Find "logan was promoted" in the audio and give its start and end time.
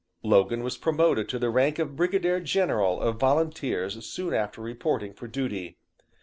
0.23-1.29